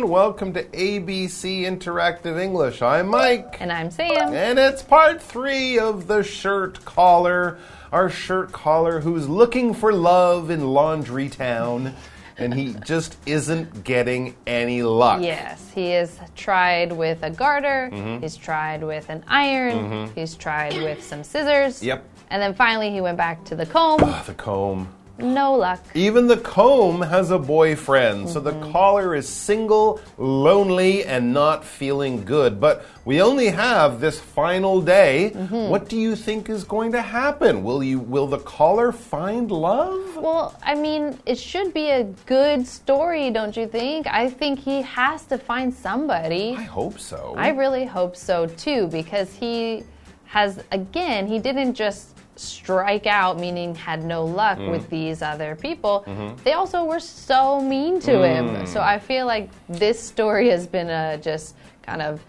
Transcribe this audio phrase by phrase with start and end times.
[0.00, 0.10] everyone.
[0.12, 2.80] Welcome to ABC Interactive English.
[2.80, 3.58] I'm Mike.
[3.60, 4.32] And I'm Sam.
[4.32, 7.58] And it's part three of the shirt collar.
[7.92, 11.94] Our shirt collar who's looking for love in Laundry Town.
[12.38, 15.20] And he just isn't getting any luck.
[15.22, 18.22] Yes, he is tried with a garter, Mm-hmm.
[18.22, 21.82] he's tried with an iron, he's tried with some scissors.
[21.82, 22.02] Yep.
[22.30, 24.00] And then finally he went back to the comb.
[24.02, 24.88] Ah, the comb.
[25.22, 25.80] No luck.
[25.94, 28.72] Even the comb has a boyfriend, so the Mm-hmm.
[28.72, 32.60] collar is single, lonely, and not feeling good.
[32.60, 35.32] But we only have this final day.
[35.34, 35.68] Mm-hmm.
[35.68, 37.62] What do you think is going to happen?
[37.62, 40.16] Will you will the collar find love?
[40.16, 44.06] Well, I mean, it should be a good story, don't you think?
[44.06, 46.54] I think he has to find somebody.
[46.56, 47.34] I hope so.
[47.36, 49.84] I really hope so too, because he
[50.26, 54.70] has, again, he didn't just strike out, meaning had no luck Mm.
[54.70, 56.04] with these other people.
[56.06, 56.42] Mm-hmm.
[56.44, 58.56] They also were so mean to Mm.
[58.58, 58.66] him.
[58.66, 62.20] So I feel like this story has been uh, just kind of,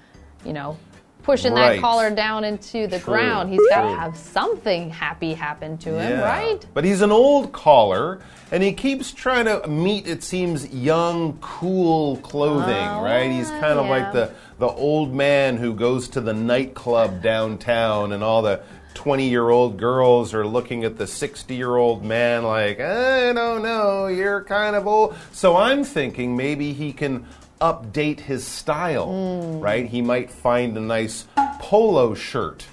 [0.45, 0.77] you know,
[1.23, 1.73] pushing Right.
[1.75, 3.49] that collar down into the True, ground.
[3.51, 6.21] He's got to have something happy happen to him, Yeah.
[6.25, 6.65] right?
[6.73, 8.19] But he's an old collar,
[8.51, 13.29] and he keeps trying to meet, it seems, young, cool clothing, Oh, right?
[13.29, 18.23] He's kind of like the, the old man who goes to the nightclub downtown, and
[18.23, 18.61] all the
[18.93, 23.61] 20 year old girls are looking at the 60 year old man like, I don't
[23.63, 25.15] know, you're kind of old.
[25.31, 27.25] So I'm thinking maybe he can
[27.59, 29.59] update his style, Hmm.
[29.59, 29.85] right?
[29.85, 31.25] He might find a nice
[31.59, 32.65] polo shirt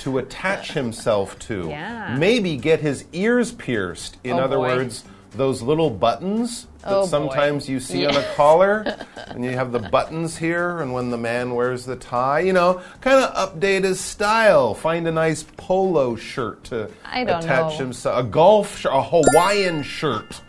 [0.00, 1.66] to attach himself to.
[1.68, 2.14] Yeah.
[2.16, 4.18] Maybe get his ears pierced.
[4.22, 4.76] In Oh, other boy.
[4.76, 8.84] words, those little buttons that Oh, sometimes you see on a collar,
[9.28, 12.80] and you have the buttons here, and when the man wears the tie, you know,
[13.00, 14.74] kind of update his style.
[14.74, 17.78] Find a nice polo shirt to I don't attach know.
[17.78, 20.40] himself, a golf shirt, a Hawaiian shirt.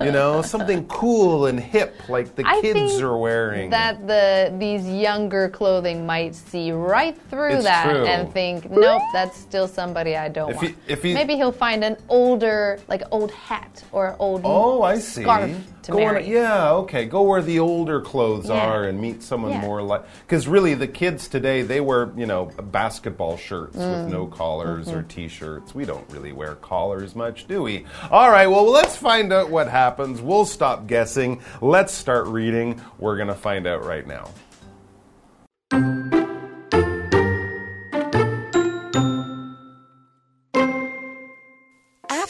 [0.00, 3.70] You know, something cool and hip like the I kids are wearing.
[3.70, 8.04] That the these younger clothing might see right through It's that true.
[8.04, 10.68] and think, nope, that's still somebody I don't If want.
[10.70, 14.98] he- if he- Maybe he'll find an older, like old hat or old Oh, I
[14.98, 15.22] see.
[15.22, 15.50] scarf
[15.90, 16.24] to go marry.
[16.24, 17.04] On, yeah, okay.
[17.06, 18.66] Go where the older clothes Yeah.
[18.70, 19.60] are and meet someone Yeah.
[19.60, 20.02] more like.
[20.26, 24.04] Because really, the kids today they wear you know basketball shirts Mm.
[24.04, 24.98] with no collars Mm-hmm.
[24.98, 25.74] or t-shirts.
[25.74, 27.84] We don't really wear collars much, do we?
[28.10, 28.46] All right.
[28.46, 30.20] Well, let's find out what happens.
[30.22, 31.40] We'll stop guessing.
[31.60, 32.80] Let's start reading.
[32.98, 34.28] We're gonna find out right now.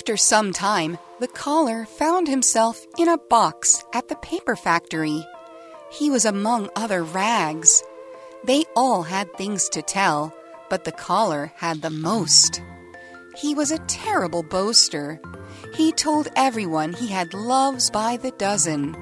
[0.01, 5.27] After some time, the collar found himself in a box at the paper factory.
[5.93, 7.83] He was among other rags.
[8.43, 10.35] They all had things to tell,
[10.71, 12.63] but the collar had the most.
[13.37, 15.21] He was a terrible boaster.
[15.75, 18.97] He told everyone he had loves by the dozen.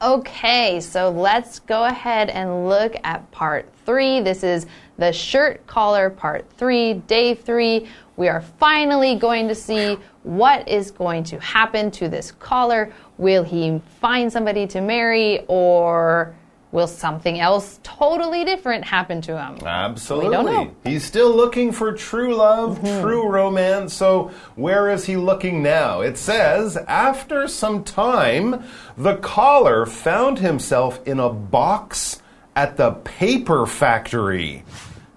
[0.00, 4.20] Okay, so let's go ahead and look at part three.
[4.20, 4.66] This is
[4.98, 7.88] the shirt collar part three, day three.
[8.16, 12.92] We are finally going to see what is going to happen to this collar.
[13.18, 16.36] Will he find somebody to marry or
[16.70, 19.58] will something else totally different happen to him?
[19.66, 20.36] Absolutely.
[20.44, 20.64] know.
[20.66, 20.88] Mm-hmm.
[20.88, 23.92] He's still looking for true love, true romance.
[23.92, 26.00] So, where is he looking now?
[26.00, 28.62] It says, after some time,
[28.96, 32.19] the collar found himself in a box
[32.56, 34.64] at the paper factory.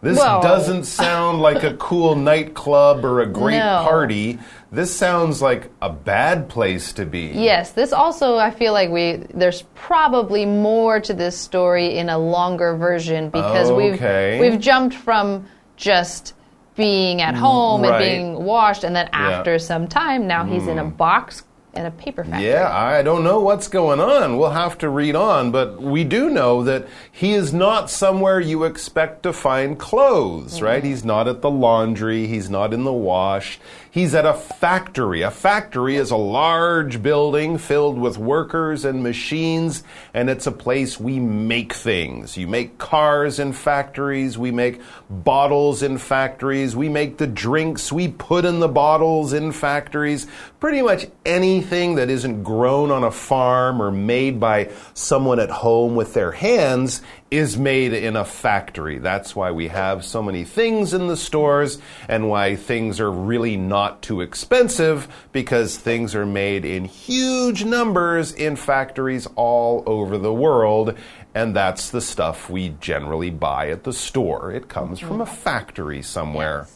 [0.02, 0.42] This Whoa.
[0.42, 3.84] doesn't sound like a cool nightclub or a great No.
[3.88, 4.38] party.
[4.70, 7.32] This sounds like a bad place to be.
[7.34, 12.18] Yes, this also I feel like we there's probably more to this story in a
[12.18, 14.40] longer version because Okay.
[14.42, 15.46] we've we've jumped from
[15.78, 16.34] just
[16.76, 17.92] being at home right.
[17.94, 19.20] and being washed and then Yeah.
[19.28, 19.34] Hmm.
[19.36, 22.50] after some time now he's in a box in a paper factory.
[22.50, 24.38] Yeah, I don't know what's going on.
[24.38, 28.64] We'll have to read on, but we do know that he is not somewhere you
[28.64, 30.66] expect to find clothes, mm-hmm.
[30.66, 30.84] right?
[30.84, 33.60] He's not at the laundry, he's not in the wash.
[33.94, 35.22] He's at a factory.
[35.22, 39.84] A factory is a large building filled with workers and machines,
[40.16, 42.36] and it's a place we make things.
[42.36, 44.82] You make cars in factories, we make
[45.12, 50.26] bottles in factories, we make the drinks we put in the bottles in factories.
[50.60, 55.94] Pretty much anything that isn't grown on a farm or made by someone at home
[55.94, 57.04] with their hands
[57.34, 59.00] is made in a factory.
[59.00, 63.58] That's why we have so many things in the stores and why things are really
[63.58, 70.34] not too expensive because things are made in huge numbers in factories all over the
[70.34, 70.96] world.
[71.34, 74.52] And that's the stuff we generally buy at the store.
[74.52, 76.68] It comes from a factory somewhere.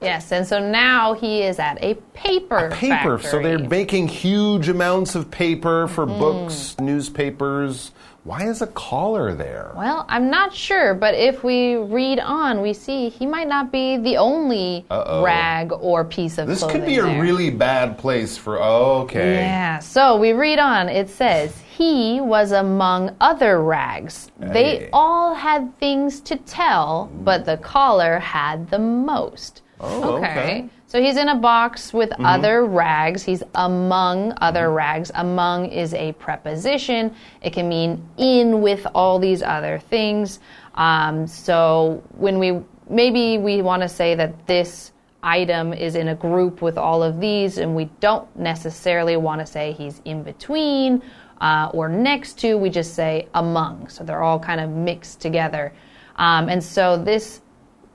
[0.00, 3.18] Yes, and so now he is at a paper Paper.
[3.18, 6.18] So they're making huge amounts of paper for Mm-hmm.
[6.18, 7.92] books, newspapers.
[8.26, 9.70] Why is a collar there?
[9.76, 13.98] Well, I'm not sure, but if we read on, we see he might not be
[13.98, 15.22] the only Uh-oh.
[15.22, 17.22] rag or piece of This could be a there.
[17.22, 18.60] really bad place for.
[18.60, 19.34] Oh, okay.
[19.36, 20.88] Yeah, so we read on.
[20.88, 24.32] It says, He was among other rags.
[24.40, 24.52] Hey.
[24.52, 29.62] They all had things to tell, but the collar had the most.
[29.78, 30.68] Oh, okay.
[30.96, 32.24] So he's in a box with Mm-hmm.
[32.24, 33.22] other rags.
[33.22, 35.10] He's among other rags.
[35.14, 37.14] Among is a preposition.
[37.42, 40.40] It can mean in with all these other things.
[40.74, 46.14] Um, so when we maybe we want to say that this item is in a
[46.14, 51.02] group with all of these, and we don't necessarily want to say he's in between
[51.42, 52.56] uh, or next to.
[52.56, 53.88] We just say among.
[53.90, 55.74] So they're all kind of mixed together.
[56.16, 57.42] Um, and so this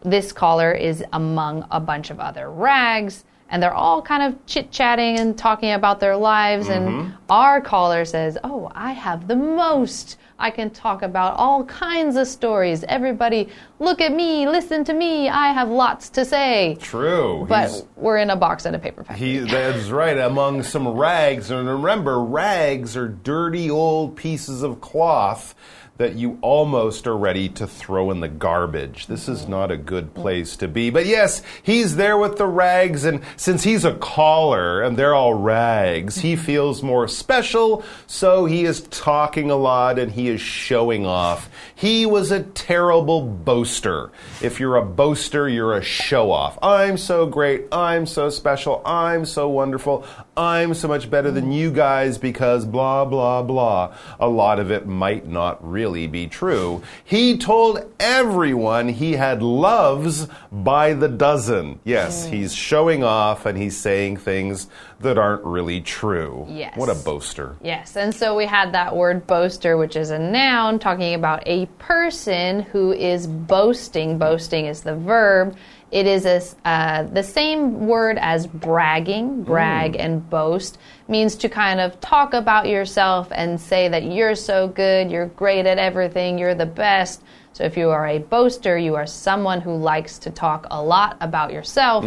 [0.03, 4.71] this collar is among a bunch of other rags and they're all kind of chit
[4.71, 6.69] chatting and talking about their lives.
[6.69, 7.12] And mm-hmm.
[7.30, 10.18] our collar says, Oh, I have the most.
[10.39, 12.83] I can talk about all kinds of stories.
[12.86, 15.30] Everybody, look at me, listen to me.
[15.30, 16.77] I have lots to say.
[16.80, 17.45] True.
[17.48, 19.33] But He's- we're in a box at a paper factory.
[19.33, 21.51] He, that's right, among some rags.
[21.51, 25.53] And remember, rags are dirty old pieces of cloth
[26.01, 29.06] that you almost are ready to throw in the garbage.
[29.06, 30.89] This is not a good place to be.
[30.89, 35.36] But yes, he's there with the rags, and since he's a collar and they're all
[35.36, 41.06] rags, he feels more special, so he is talking a lot and he is showing
[41.06, 41.50] off.
[41.75, 44.12] He was a terrible boaster.
[44.42, 46.57] If you're a boaster, you're a show off.
[46.63, 47.65] I'm so great.
[47.71, 48.81] I'm so special.
[48.86, 50.03] I'm so wonderful.
[50.36, 53.95] I'm so much better than you guys because blah, blah, blah.
[54.19, 56.81] A lot of it might not really be true.
[57.03, 61.79] He told everyone he had loves by the dozen.
[61.83, 62.31] Yes, mm.
[62.31, 64.67] he's showing off and he's saying things
[65.01, 66.45] that aren't really true.
[66.49, 66.77] Yes.
[66.77, 67.55] What a boaster.
[67.61, 71.65] Yes, and so we had that word boaster, which is a noun talking about a
[71.79, 74.17] person who is boasting.
[74.17, 75.55] Boasting is the verb.
[75.91, 79.43] It is a, uh, the same word as bragging.
[79.43, 80.77] Brag and boast
[81.09, 85.65] means to kind of talk about yourself and say that you're so good, you're great
[85.65, 87.23] at everything, you're the best.
[87.51, 91.17] So if you are a boaster, you are someone who likes to talk a lot
[91.19, 92.05] about yourself.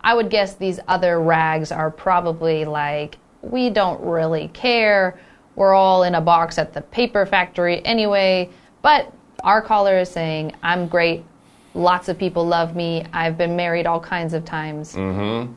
[0.00, 5.20] I would guess these other rags are probably like, we don't really care.
[5.54, 8.48] We're all in a box at the paper factory anyway.
[8.80, 9.12] But
[9.44, 11.24] our collar is saying, I'm great.
[11.74, 13.04] Lots of people love me.
[13.12, 14.94] I've been married all kinds of times.
[14.94, 15.52] Mm-hmm.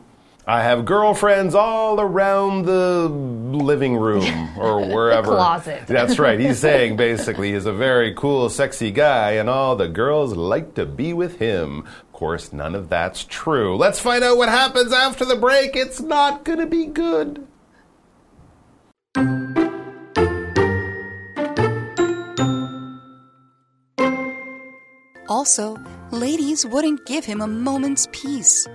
[0.48, 5.28] I have girlfriends all around the living room or wherever.
[5.28, 5.86] closet.
[5.88, 6.40] That's right.
[6.40, 10.86] He's saying basically he's a very cool, sexy guy, and all the girls like to
[10.86, 11.80] be with him.
[12.02, 13.78] Of course, none of that's true.
[13.78, 15.76] Let's find out what happens after the break.
[15.76, 17.48] It's not going to be good.
[25.30, 25.78] Also,
[26.12, 28.68] ladies wouldn't give him a moment's peace.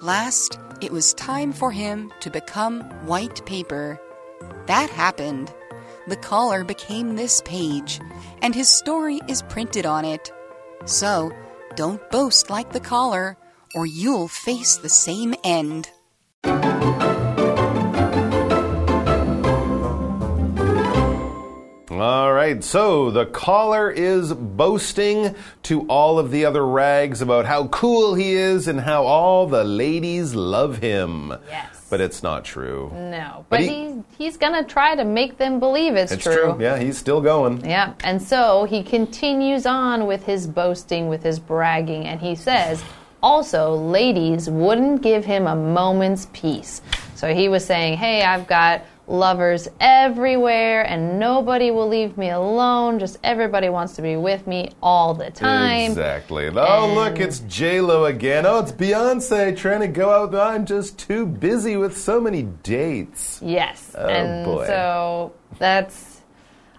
[0.00, 3.98] Last, it was time for him to become white paper.
[4.66, 5.52] That happened.
[6.06, 8.00] The collar became this page,
[8.42, 10.30] and his story is printed on it.
[10.84, 11.32] So,
[11.74, 13.36] don't boast like the collar,
[13.74, 15.90] or you'll face the same end.
[21.98, 25.34] All right, so the collar is boasting
[25.64, 29.64] to all of the other rags about how cool he is and how all the
[29.64, 31.34] ladies love him.
[31.48, 31.86] Yes.
[31.88, 32.90] But it's not true.
[32.94, 36.32] No, But but, he- he, he's going to try to make them believe it's, true.
[36.32, 36.56] It's true.
[36.60, 37.64] Yeah, he's still going.
[37.64, 42.82] Yeah, and so he continues on with his boasting, with his bragging, and he says,
[43.22, 46.82] also, ladies wouldn't give him a moment's peace.
[47.14, 52.98] So he was saying, hey, I've got lovers everywhere, and nobody will leave me alone.
[52.98, 55.90] Just everybody wants to be with me all the time.
[55.90, 56.48] Exactly.
[56.48, 58.46] Oh, look, it's J Lo again.
[58.46, 60.34] Oh, it's Beyonce trying to go out.
[60.34, 63.40] I'm just too busy with so many dates.
[63.42, 63.92] Yes.
[63.96, 64.66] Oh, and boy.
[64.66, 66.15] so that's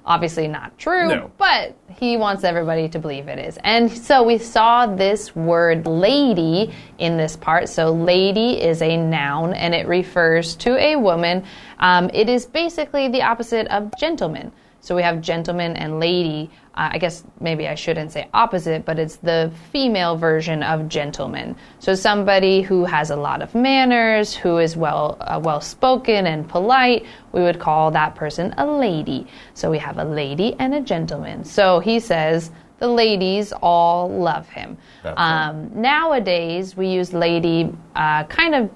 [0.07, 1.31] obviously not true, No.
[1.37, 3.59] but he wants everybody to believe it is.
[3.63, 7.67] And so we saw this word lady in this part.
[7.69, 11.43] So lady is a noun and it refers to a woman.
[11.79, 14.51] Um, it is basically the opposite of gentleman.
[14.87, 16.49] So we have gentleman and lady.
[16.73, 21.57] Uh, I guess maybe I shouldn't say opposite, but it's the female version of gentleman.
[21.79, 26.47] So somebody who has a lot of manners, who is well uh, well spoken and
[26.47, 29.27] polite, we would call that person a lady.
[29.55, 31.43] So we have a lady and a gentleman.
[31.43, 34.77] So he says the ladies all love him.
[35.03, 38.69] Um, nowadays, we use lady uh, kind of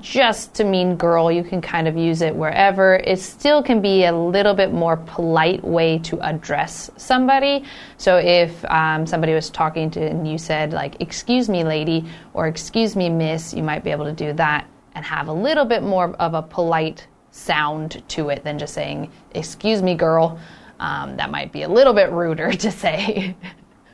[0.00, 1.30] just to mean girl.
[1.30, 2.96] You can kind of use it wherever.
[2.96, 7.64] It still can be a little bit more polite way to address somebody.
[7.96, 12.04] So if um, somebody was talking to and you said like "excuse me, lady"
[12.34, 15.64] or "excuse me, miss," you might be able to do that and have a little
[15.64, 20.38] bit more of a polite sound to it than just saying "excuse me, girl."
[20.80, 23.36] Um, that might be a little bit ruder to say,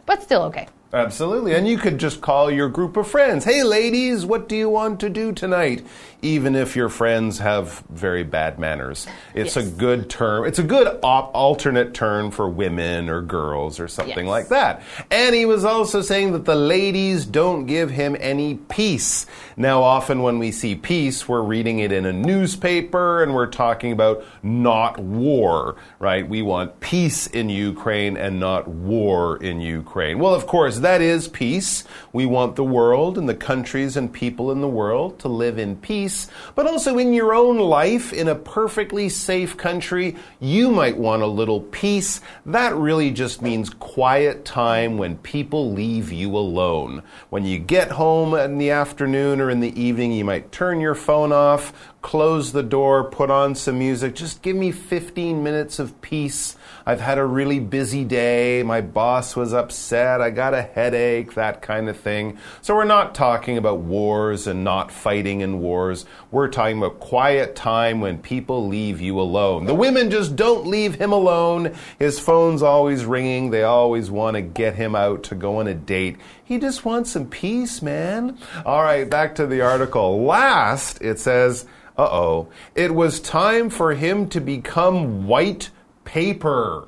[0.07, 0.69] but still okay.
[0.95, 1.55] Absolutely.
[1.55, 3.45] And you could just call your group of friends.
[3.45, 5.85] Hey, ladies, what do you want to do tonight?
[6.23, 9.07] Even if your friends have very bad manners.
[9.35, 9.67] It's Yes.
[9.67, 10.47] a good term.
[10.47, 14.31] It's a good alternate term for women or girls or something Yes.
[14.31, 14.83] like that.
[15.11, 19.27] And he was also saying that the ladies don't give him any peace.
[19.57, 23.93] Now, often when we see peace, we're reading it in a newspaper and we're talking
[23.93, 26.29] about not war, right?
[26.29, 30.19] We want peace in Ukraine and not war in Ukraine.
[30.19, 31.85] Well, of course, that is peace.
[32.13, 35.77] We want the world and the countries and people in the world to live in
[35.77, 41.23] peace, but also in your own life, in a perfectly safe country, you might want
[41.23, 42.21] a little peace.
[42.45, 47.05] That really just means quiet time when people leave you alone.
[47.31, 50.95] When you get home in the afternoon or in the evening, you might turn your
[50.95, 54.15] phone off, close the door, put on some music.
[54.15, 56.55] Just give me 15 minutes of peace.
[56.85, 58.63] I've had a really busy day.
[58.63, 60.21] My boss was upset.
[60.21, 62.37] I got a headache, that kind of thing.
[62.61, 66.05] So we're not talking about wars and not fighting in wars.
[66.31, 69.65] We're talking about quiet time when people leave you alone.
[69.65, 71.75] The women just don't leave him alone.
[71.99, 73.51] His phone's always ringing.
[73.51, 76.19] They always want to get him out to go on a date.
[76.45, 78.37] He just wants some peace, man.
[78.67, 80.23] All right, back to the article.
[80.23, 81.65] Last, it says,
[81.97, 85.71] uh oh, it was time for him to become white
[86.05, 86.87] paper.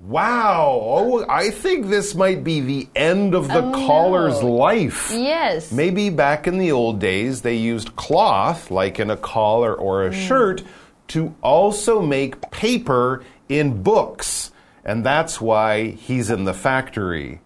[0.00, 0.80] Wow.
[0.82, 4.50] Oh, I think this might be the end of the Oh, collar's no.
[4.50, 5.12] life.
[5.14, 5.70] Yes.
[5.70, 10.10] Maybe back in the old days, they used cloth, like in a collar or a
[10.10, 10.26] Mm.
[10.26, 10.62] shirt,
[11.08, 14.50] to also make paper in books.
[14.84, 17.40] And that's why he's in the factory.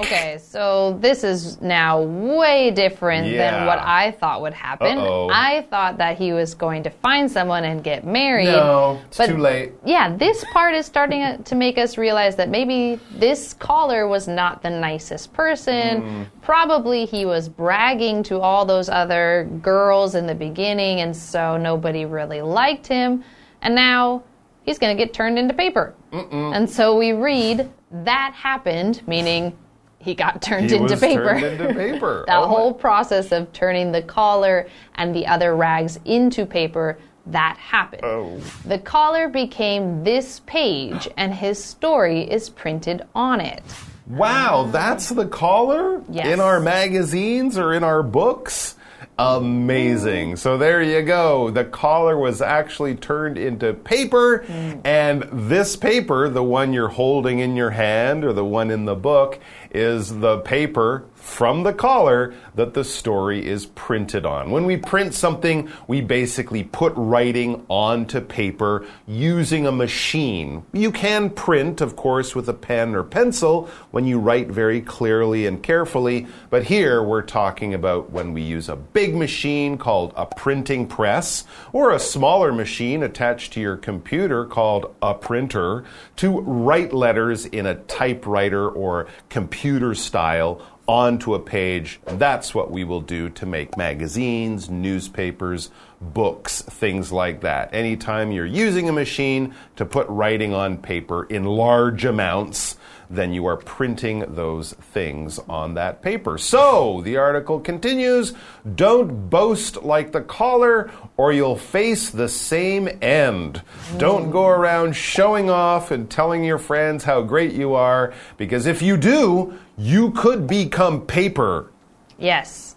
[0.00, 3.50] Okay, so this is now way different Yeah.
[3.50, 4.96] than what I thought would happen.
[4.96, 5.28] Uh-oh.
[5.30, 8.46] I thought that he was going to find someone and get married.
[8.46, 9.72] No, it's but too late.
[9.84, 14.62] Yeah, this part is starting to make us realize that maybe this collar was not
[14.62, 16.02] the nicest person.
[16.02, 16.26] Mm.
[16.40, 22.06] Probably he was bragging to all those other girls in the beginning, and so nobody
[22.06, 23.22] really liked him.
[23.60, 24.22] And now
[24.64, 25.94] he's going to get turned into paper.
[26.12, 29.56] And so we read that happened, meaning
[30.02, 31.38] he got turned He into paper.
[31.38, 32.24] turned into paper.
[32.28, 34.66] that Oh my- whole process of turning the collar
[34.96, 38.02] and the other rags into paper that happened.
[38.04, 38.36] Oh.
[38.66, 43.62] The collar became this page, and his story is printed on it.
[44.08, 46.26] Wow, that's the collar Yes.
[46.26, 48.74] in our magazines or in our books?
[49.18, 50.36] Amazing.
[50.36, 51.50] So there you go.
[51.50, 54.44] The collar was actually turned into paper,
[54.84, 58.94] and this paper, the one you're holding in your hand or the one in the
[58.94, 59.38] book,
[59.70, 64.50] is the paper from the collar that the story is printed on.
[64.50, 70.64] When we print something, we basically put writing onto paper using a machine.
[70.72, 75.46] You can print, of course, with a pen or pencil when you write very clearly
[75.46, 80.26] and carefully, but here we're talking about when we use a big machine called a
[80.26, 85.84] printing press or a smaller machine attached to your computer called a printer
[86.16, 90.60] to write letters in a typewriter or computer style
[90.92, 91.98] onto a page.
[92.04, 95.70] That's what we will do to make magazines, newspapers,
[96.02, 97.72] books, things like that.
[97.72, 102.76] Anytime you're using a machine to put writing on paper in large amounts,
[103.12, 106.38] then you are printing those things on that paper.
[106.38, 108.32] So, the article continues
[108.74, 113.62] Don't boast like the collar, or you'll face the same end.
[113.98, 118.80] Don't go around showing off and telling your friends how great you are, because if
[118.80, 121.70] you do, you could become paper.
[122.18, 122.76] Yes.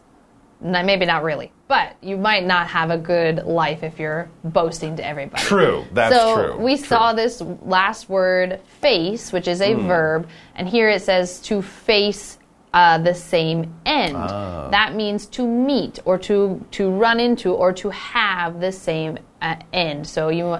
[0.65, 5.05] Maybe not really, but you might not have a good life if you're boasting to
[5.05, 5.43] everybody.
[5.43, 6.57] True, that's so true.
[6.57, 6.85] we true.
[6.87, 9.87] saw this last word, face, which is a Hmm.
[9.87, 12.39] verb, and here it says to face
[12.73, 14.15] uh, the same end.
[14.17, 14.67] Ah.
[14.71, 19.55] That means to meet or to to run into or to have the same uh,
[19.71, 20.07] end.
[20.07, 20.57] So you.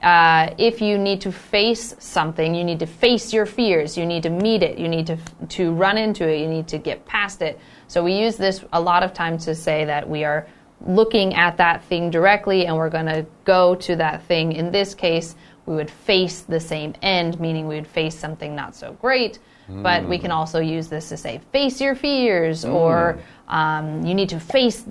[0.00, 3.98] Uh, if you need to face something, you need to face your fears.
[3.98, 4.78] You need to meet it.
[4.78, 5.16] You need to
[5.48, 6.38] to run into it.
[6.38, 7.58] You need to get past it.
[7.88, 10.46] So we use this a lot of times to say that we are
[10.86, 14.52] looking at that thing directly and we're going to go to that thing.
[14.52, 15.34] In this case,
[15.66, 19.38] we would face the same end, meaning we would face something not so great.
[19.82, 23.18] but we can also use this to say face your fears or
[23.48, 24.84] um, you need to face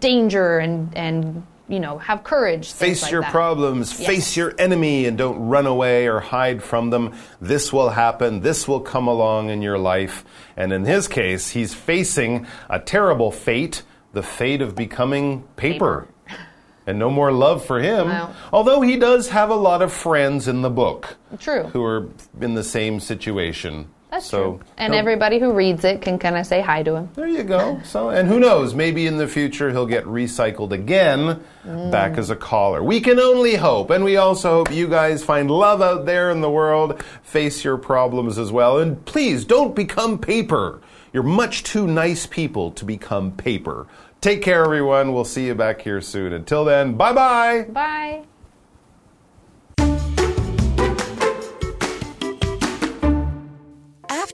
[0.00, 2.72] danger and, and you know, have courage.
[2.72, 3.32] Face like your that.
[3.32, 4.06] problems, Yes.
[4.08, 7.12] face your enemy, and don't run away or hide from them.
[7.40, 8.40] This will happen.
[8.40, 10.24] This will come along in your life.
[10.56, 16.06] And in his case, he's facing a terrible fate the fate of becoming paper.
[16.86, 18.08] And no more love for him.
[18.08, 18.34] Wow.
[18.52, 21.62] Although he does have a lot of friends in the book True.
[21.72, 23.88] who are in the same situation.
[24.14, 24.60] That's so true.
[24.78, 27.08] And everybody who reads it can kind of say hi to him.
[27.16, 27.80] There you go.
[27.82, 28.72] So, and who knows?
[28.72, 32.18] Maybe in the future he'll get recycled again, back mm.
[32.18, 32.80] as a collar.
[32.80, 36.42] We can only hope, and we also hope you guys find love out there in
[36.42, 37.02] the world.
[37.24, 40.80] Face your problems as well, and please don't become paper.
[41.12, 43.88] You're much too nice people to become paper.
[44.20, 45.12] Take care, everyone.
[45.12, 46.32] We'll see you back here soon.
[46.32, 47.66] Until then, bye bye.
[47.68, 48.22] Bye.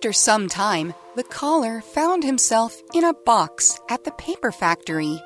[0.00, 5.22] After some time, the collar found himself in a box at the paper factory.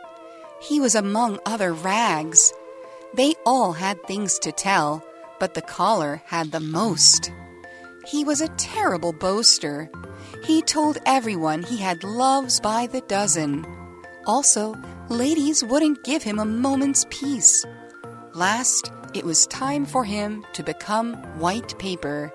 [0.60, 2.52] He was among other rags.
[3.14, 5.00] They all had things to tell,
[5.38, 7.30] but the collar had the most.
[8.04, 9.92] He was a terrible boaster.
[10.42, 13.64] He told everyone he had loves by the dozen.
[14.26, 14.74] Also,
[15.08, 17.64] ladies wouldn't give him a moment's peace.
[18.32, 22.34] Last, it was time for him to become white paper.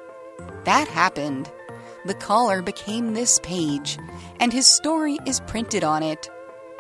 [0.63, 1.51] That happened
[2.09, 3.99] the collar became this page,
[4.39, 6.27] and his story is printed on it.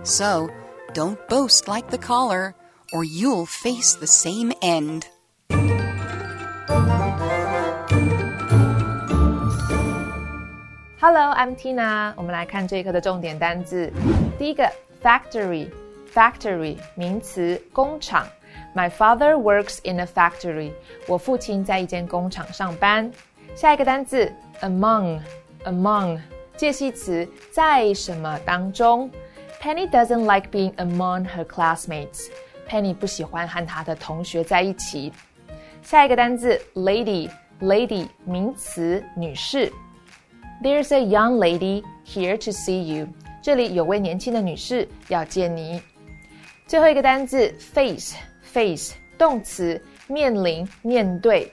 [0.01, 0.49] So,
[0.95, 2.55] don't boast like the collar,
[2.91, 5.07] or you'll face the same end.
[10.99, 12.15] Hello, I'm Tina。
[12.17, 13.93] 我们来看这一课的重点单字。
[14.39, 14.67] 第一个
[15.03, 18.27] ，factory，factory 名词，工厂。
[18.73, 20.71] My father works in a factory。
[21.07, 23.11] 我父亲在一间工厂上班。
[23.55, 26.20] 下一个单字 ，among，among
[26.56, 29.10] 介系词，在什么当中？
[29.60, 35.12] Penny doesn't like being among her classmates。Penny 不喜欢和她的同学在一起。
[35.82, 39.72] 下一个单字，lady，lady 名词，女士。
[40.62, 43.08] There's a young lady here to see you。
[43.42, 45.82] 这里有位年轻的女士要见你。
[46.66, 51.52] 最后一个单字 face，face 动词，面临、面对。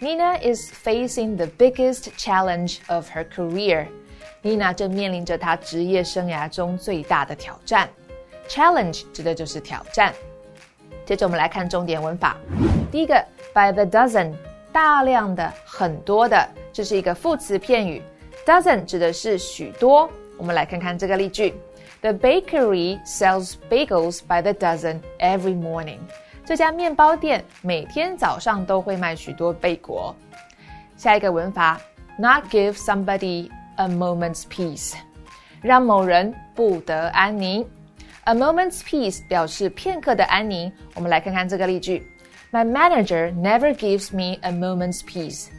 [0.00, 7.88] Nina is facing the biggest challenge of her career。Nina 正面临着她职业生涯中最大的挑战。
[8.48, 10.12] Challenge 指的就是挑战。
[11.06, 12.36] 接着我们来看重点文法。
[12.90, 13.14] 第一个，
[13.54, 14.34] by the dozen，
[14.72, 18.02] 大量的、很多的，这是一个副词片语。
[18.44, 20.10] dozen 指的是许多。
[20.36, 21.54] 我们来看看这个例句：
[22.00, 26.00] The bakery sells bagels by the dozen every morning。
[26.49, 30.15] 这家面包店每天早上都会卖许多贝果。
[30.97, 31.79] 下一个文法
[32.17, 34.95] ，not give somebody a moment's peace，
[35.61, 37.63] 让某人不得安宁。
[38.23, 40.73] A moment's peace 表示片刻的安宁。
[40.95, 42.03] 我们来看看这个例句
[42.51, 45.49] ：My manager never gives me a moment's peace。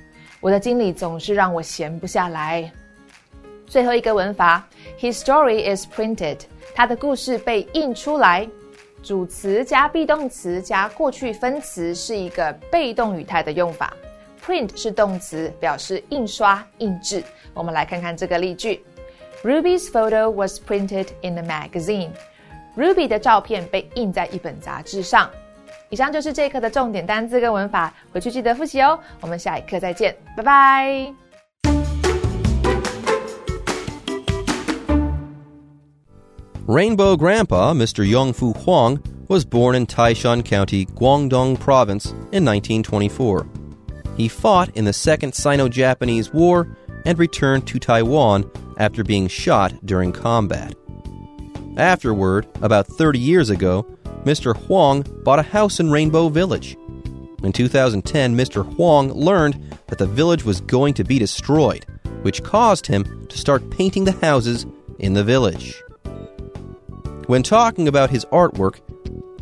[0.40, 2.68] 我的经理总是让我闲不下来。
[3.64, 4.66] 最后一个文法
[4.98, 6.40] ，His story is printed。
[6.74, 8.48] 他的故事被印出来。
[9.02, 13.92] 主词加 be 动词加过去分词是一个被动语态的用法。
[14.44, 17.22] Print 是动词，表示印刷、印制。
[17.54, 18.82] 我们来看看这个例句
[19.42, 22.10] ：Ruby's photo was printed in the magazine。
[22.76, 25.30] Ruby 的照片被印在一本杂志上。
[25.88, 28.98] 以上就是这一课的重点单字跟文法，回去记得复习哦。
[29.20, 31.29] 我们下一课再见，拜拜。
[36.70, 38.08] Rainbow Grandpa, Mr.
[38.08, 43.44] Yongfu Huang, was born in Taishan County, Guangdong Province in 1924.
[44.16, 49.84] He fought in the Second Sino Japanese War and returned to Taiwan after being shot
[49.84, 50.76] during combat.
[51.76, 53.82] Afterward, about 30 years ago,
[54.22, 54.56] Mr.
[54.56, 56.76] Huang bought a house in Rainbow Village.
[57.42, 58.64] In 2010, Mr.
[58.76, 61.84] Huang learned that the village was going to be destroyed,
[62.22, 64.66] which caused him to start painting the houses
[65.00, 65.74] in the village.
[67.30, 68.80] When talking about his artwork,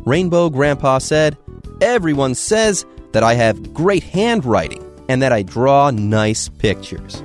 [0.05, 1.35] Rainbow Grandpa said,
[1.81, 7.23] Everyone says that I have great handwriting and that I draw nice pictures.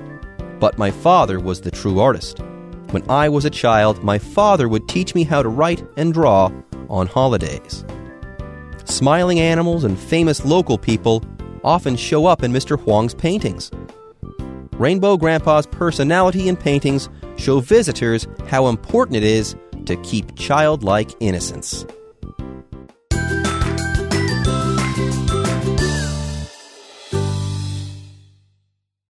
[0.61, 2.39] But my father was the true artist.
[2.93, 6.51] When I was a child, my father would teach me how to write and draw
[6.89, 7.85] on holidays.
[8.87, 11.23] Smiling animals and famous local people
[11.63, 12.81] often show up in Mr.
[12.81, 13.71] Huang's paintings.
[14.79, 21.87] Rainbow Grandpa's personality in paintings show visitors how important it is to keep childlike innocence.